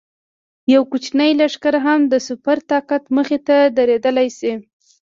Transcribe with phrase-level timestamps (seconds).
[0.73, 4.53] یو کوچنی لښکر هم د سوپر طاقت مخې ته درېدلی شي.